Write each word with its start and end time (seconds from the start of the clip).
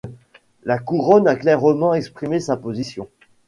La 0.63 0.79
Couronne 0.79 1.27
a 1.27 1.35
clairement 1.35 1.93
exprimé 1.93 2.39
sa 2.39 2.57
position. 2.57 3.07